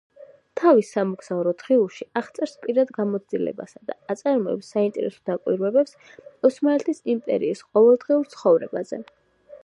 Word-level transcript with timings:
თავის 0.59 0.87
სამოგზაურო 0.93 1.51
დღიურებში 1.57 2.05
აღწერს 2.21 2.53
პირად 2.63 2.93
გამოცდილებასა 2.95 3.81
და 3.89 3.97
აწარმოებს 4.13 4.71
საინტერესო 4.75 5.21
დაკვირვებებს 5.31 5.93
ოსმალეთის 6.49 7.03
იმპერიის 7.15 7.61
ყოველდღიურ 7.69 8.25
ცხოვრებაზე. 8.33 9.01